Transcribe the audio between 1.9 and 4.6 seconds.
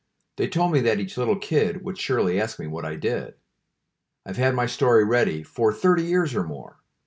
surely ask me what I did. "I've had